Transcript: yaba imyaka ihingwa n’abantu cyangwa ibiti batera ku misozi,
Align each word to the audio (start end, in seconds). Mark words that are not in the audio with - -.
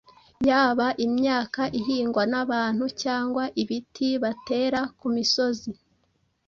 yaba 0.49 0.87
imyaka 1.05 1.61
ihingwa 1.79 2.23
n’abantu 2.31 2.85
cyangwa 3.01 3.43
ibiti 3.61 4.09
batera 4.23 4.81
ku 4.99 5.07
misozi, 5.15 5.71